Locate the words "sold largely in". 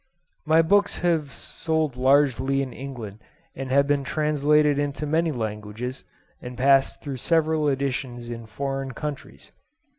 1.31-2.73